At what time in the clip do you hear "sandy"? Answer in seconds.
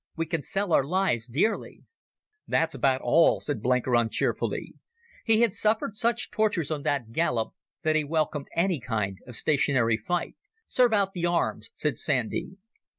11.99-12.57